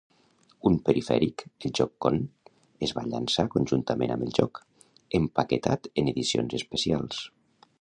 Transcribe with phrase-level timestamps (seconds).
[0.67, 2.17] Un perifèric, el JogCon,
[2.87, 4.63] es va llançar conjuntament amb el joc,
[5.21, 7.23] empaquetat en edicions especials.